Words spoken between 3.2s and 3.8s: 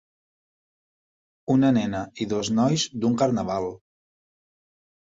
carnaval.